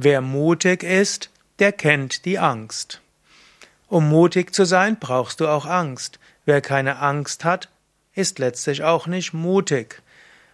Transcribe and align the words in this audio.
Wer 0.00 0.20
mutig 0.20 0.84
ist, 0.84 1.28
der 1.58 1.72
kennt 1.72 2.24
die 2.24 2.38
Angst. 2.38 3.00
Um 3.88 4.08
mutig 4.08 4.54
zu 4.54 4.64
sein, 4.64 4.96
brauchst 5.00 5.40
du 5.40 5.48
auch 5.48 5.66
Angst. 5.66 6.20
Wer 6.44 6.60
keine 6.60 7.00
Angst 7.00 7.44
hat, 7.44 7.68
ist 8.14 8.38
letztlich 8.38 8.84
auch 8.84 9.08
nicht 9.08 9.32
mutig. 9.32 10.00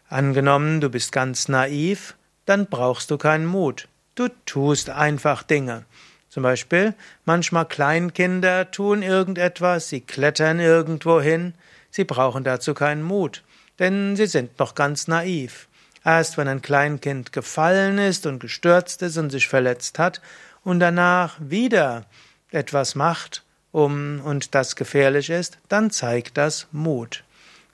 Angenommen, 0.09 0.80
du 0.80 0.88
bist 0.88 1.12
ganz 1.12 1.49
naiv, 1.49 2.15
dann 2.46 2.69
brauchst 2.69 3.11
du 3.11 3.19
keinen 3.19 3.45
Mut. 3.45 3.87
Du 4.15 4.29
tust 4.46 4.89
einfach 4.89 5.43
Dinge. 5.43 5.85
Zum 6.31 6.43
Beispiel, 6.43 6.95
manchmal 7.27 7.67
Kleinkinder 7.67 8.71
tun 8.71 9.03
irgendetwas, 9.03 9.91
sie 9.91 10.01
klettern 10.01 10.59
irgendwo 10.59 11.21
hin, 11.21 11.53
sie 11.91 12.05
brauchen 12.05 12.45
dazu 12.45 12.73
keinen 12.73 13.03
Mut, 13.03 13.43
denn 13.79 14.17
sie 14.17 14.27
sind 14.27 14.59
noch 14.59 14.75
ganz 14.75 15.07
naiv. 15.07 15.69
Erst 16.05 16.36
wenn 16.36 16.48
ein 16.48 16.62
Kleinkind 16.62 17.32
gefallen 17.32 17.98
ist 17.98 18.27
und 18.27 18.39
gestürzt 18.39 19.02
ist 19.02 19.16
und 19.16 19.30
sich 19.30 19.48
verletzt 19.48 19.98
hat 19.98 20.20
und 20.62 20.80
danach 20.80 21.37
wieder 21.41 22.05
etwas 22.51 22.95
macht, 22.95 23.42
um 23.73 24.20
und 24.20 24.55
das 24.55 24.77
gefährlich 24.77 25.30
ist, 25.30 25.59
dann 25.69 25.91
zeigt 25.91 26.37
das 26.37 26.69
Mut. 26.70 27.24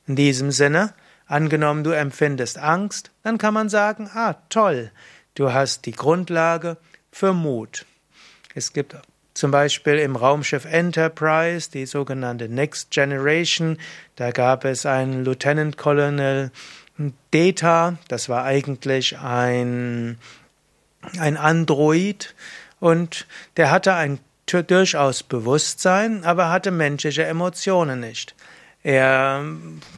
In 0.06 0.16
diesem 0.16 0.50
Sinne, 0.50 0.94
angenommen 1.26 1.84
du 1.84 1.90
empfindest 1.90 2.56
Angst, 2.56 3.10
dann 3.22 3.36
kann 3.36 3.52
man 3.52 3.68
sagen, 3.68 4.08
ah, 4.14 4.36
toll, 4.48 4.90
du 5.34 5.52
hast 5.52 5.84
die 5.84 5.92
Grundlage 5.92 6.78
für 7.12 7.34
Mut. 7.34 7.84
Es 8.54 8.72
gibt 8.72 8.96
zum 9.34 9.50
Beispiel 9.50 9.98
im 9.98 10.16
Raumschiff 10.16 10.64
Enterprise 10.64 11.70
die 11.70 11.86
sogenannte 11.86 12.48
Next 12.48 12.90
Generation, 12.90 13.78
da 14.16 14.30
gab 14.30 14.64
es 14.64 14.86
einen 14.86 15.24
Lieutenant 15.24 15.76
Colonel 15.76 16.50
Data, 17.30 17.96
das 18.08 18.28
war 18.28 18.44
eigentlich 18.44 19.18
ein, 19.18 20.18
ein 21.18 21.36
Android 21.36 22.34
und 22.78 23.26
der 23.56 23.70
hatte 23.70 23.94
ein 23.94 24.18
durchaus 24.46 25.22
Bewusstsein, 25.22 26.24
aber 26.24 26.50
hatte 26.50 26.70
menschliche 26.70 27.24
Emotionen 27.24 28.00
nicht. 28.00 28.34
Er 28.82 29.44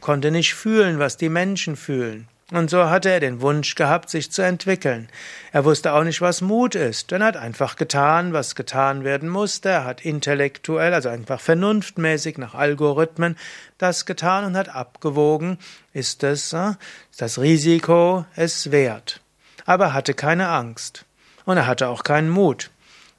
konnte 0.01 0.29
nicht 0.29 0.53
fühlen, 0.53 0.99
was 0.99 1.17
die 1.17 1.29
Menschen 1.29 1.75
fühlen. 1.75 2.27
Und 2.53 2.69
so 2.69 2.87
hatte 2.87 3.09
er 3.09 3.19
den 3.19 3.41
Wunsch 3.41 3.73
gehabt, 3.73 4.11
sich 4.11 4.31
zu 4.31 4.43
entwickeln. 4.43 5.09
Er 5.51 5.65
wusste 5.65 5.91
auch 5.91 6.03
nicht, 6.03 6.21
was 6.21 6.41
Mut 6.41 6.75
ist, 6.75 7.11
er 7.11 7.25
hat 7.25 7.35
einfach 7.35 7.77
getan, 7.77 8.31
was 8.31 8.53
getan 8.53 9.03
werden 9.03 9.27
musste. 9.27 9.69
Er 9.69 9.85
hat 9.85 10.05
intellektuell, 10.05 10.93
also 10.93 11.09
einfach 11.09 11.41
vernunftmäßig 11.41 12.37
nach 12.37 12.53
Algorithmen 12.53 13.37
das 13.79 14.05
getan 14.05 14.45
und 14.45 14.55
hat 14.55 14.69
abgewogen, 14.69 15.57
ist 15.93 16.23
es, 16.23 16.53
äh, 16.53 16.73
ist 17.09 17.23
das 17.23 17.39
Risiko 17.39 18.23
es 18.35 18.69
wert. 18.69 19.19
Aber 19.65 19.85
er 19.85 19.93
hatte 19.93 20.13
keine 20.13 20.49
Angst. 20.49 21.05
Und 21.45 21.57
er 21.57 21.65
hatte 21.65 21.87
auch 21.87 22.03
keinen 22.03 22.29
Mut. 22.29 22.69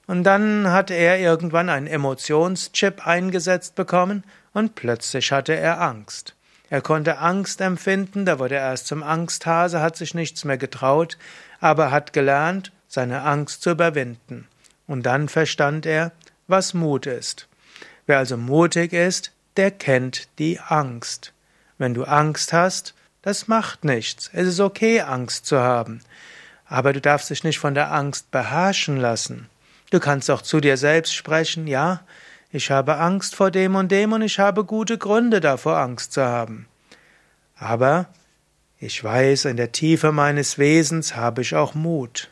Und 0.07 0.23
dann 0.23 0.71
hat 0.71 0.93
er 0.93 1.19
irgendwann 1.19 1.71
einen 1.71 1.89
Emotionschip 1.89 3.05
eingesetzt 3.05 3.75
bekommen 3.75 4.23
und 4.53 4.77
plötzlich 4.77 5.33
hatte 5.33 5.57
er 5.57 5.81
Angst. 5.81 6.37
Er 6.70 6.81
konnte 6.81 7.19
Angst 7.19 7.61
empfinden, 7.61 8.25
da 8.25 8.39
wurde 8.39 8.57
er 8.57 8.70
erst 8.70 8.87
zum 8.87 9.03
Angsthase, 9.03 9.81
hat 9.81 9.97
sich 9.97 10.15
nichts 10.15 10.45
mehr 10.45 10.59
getraut, 10.59 11.19
aber 11.61 11.91
hat 11.91 12.12
gelernt, 12.12 12.73
seine 12.89 13.23
Angst 13.23 13.62
zu 13.62 13.71
überwinden. 13.71 14.48
Und 14.87 15.05
dann 15.05 15.29
verstand 15.29 15.87
er, 15.87 16.12
was 16.47 16.75
Mut 16.75 17.06
ist. 17.06 17.48
Wer 18.06 18.19
also 18.19 18.37
mutig 18.37 18.93
ist, 18.93 19.33
der 19.56 19.71
kennt 19.71 20.29
die 20.39 20.61
Angst. 20.61 21.33
Wenn 21.79 21.95
du 21.95 22.05
Angst 22.05 22.53
hast, 22.53 22.95
das 23.23 23.49
macht 23.49 23.84
nichts. 23.84 24.31
Es 24.33 24.47
ist 24.47 24.61
okay, 24.61 25.01
Angst 25.01 25.47
zu 25.47 25.61
haben. 25.61 26.01
Aber 26.67 26.93
du 26.93 27.01
darfst 27.01 27.31
dich 27.31 27.45
nicht 27.45 27.59
von 27.59 27.75
der 27.75 27.93
Angst 27.93 28.31
beherrschen 28.31 28.97
lassen. 28.97 29.49
Du 29.91 30.01
kannst 30.01 30.31
auch 30.31 30.43
zu 30.43 30.61
dir 30.61 30.77
selbst 30.77 31.15
sprechen, 31.15 31.67
ja, 31.67 32.01
ich 32.55 32.70
habe 32.70 32.98
Angst 32.98 33.34
vor 33.34 33.50
dem 33.50 33.74
und 33.74 33.91
dem 33.91 34.12
und 34.12 34.22
ich 34.22 34.38
habe 34.38 34.64
gute 34.64 34.97
Gründe 34.97 35.41
davor, 35.41 35.76
Angst 35.76 36.12
zu 36.12 36.22
haben. 36.22 36.69
Aber 37.56 38.06
ich 38.78 39.03
weiß, 39.03 39.47
in 39.47 39.56
der 39.56 39.72
Tiefe 39.72 40.12
meines 40.12 40.56
Wesens 40.56 41.16
habe 41.16 41.43
ich 41.43 41.56
auch 41.56 41.75
Mut. 41.75 42.31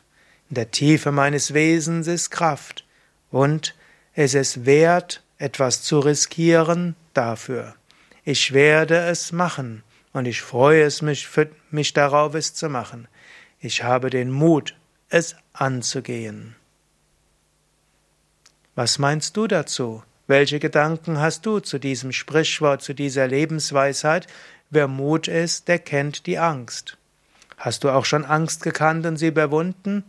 In 0.49 0.55
der 0.55 0.71
Tiefe 0.71 1.11
meines 1.11 1.55
Wesens 1.55 2.07
ist 2.07 2.31
Kraft. 2.31 2.85
Und 3.33 3.75
es 4.15 4.35
ist 4.35 4.65
wert, 4.65 5.25
etwas 5.39 5.83
zu 5.83 5.99
riskieren 5.99 6.95
dafür. 7.15 7.75
Ich 8.23 8.53
werde 8.53 8.99
es 8.99 9.33
machen 9.33 9.83
und 10.13 10.27
ich 10.27 10.41
freue 10.41 10.85
es 10.85 11.03
mich, 11.03 11.27
für 11.27 11.51
mich 11.73 11.95
darauf, 11.95 12.37
es 12.37 12.55
zu 12.55 12.69
machen. 12.69 13.09
Ich 13.59 13.83
habe 13.83 14.09
den 14.09 14.31
Mut, 14.31 14.77
es 15.09 15.35
anzugehen. 15.53 16.55
Was 18.77 19.01
meinst 19.01 19.37
du 19.37 19.49
dazu? 19.49 20.05
Welche 20.33 20.61
Gedanken 20.61 21.21
hast 21.21 21.45
du 21.45 21.61
zu 21.61 21.79
diesem 21.79 22.11
Sprichwort, 22.11 22.81
zu 22.81 22.95
dieser 22.95 23.29
Lebensweisheit? 23.29 24.27
Wer 24.71 24.89
Mut 24.89 25.29
ist, 25.29 25.69
der 25.69 25.79
kennt 25.79 26.25
die 26.27 26.39
Angst. 26.39 26.97
Hast 27.59 27.85
du 27.85 27.91
auch 27.91 28.07
schon 28.07 28.25
Angst 28.25 28.63
gekannt 28.63 29.05
und 29.05 29.19
sie 29.19 29.27
überwunden? 29.27 30.05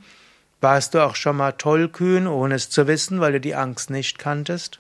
Warst 0.61 0.94
du 0.94 1.03
auch 1.03 1.16
schon 1.16 1.35
mal 1.35 1.51
tollkühn, 1.51 2.28
ohne 2.28 2.56
es 2.56 2.69
zu 2.69 2.88
wissen, 2.88 3.19
weil 3.19 3.34
du 3.34 3.41
die 3.41 3.53
Angst 3.53 3.89
nicht 3.89 4.17
kanntest? 4.17 4.79